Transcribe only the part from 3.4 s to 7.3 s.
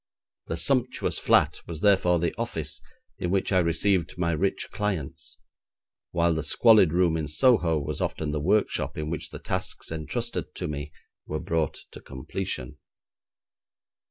I received my rich clients, while the squalid room in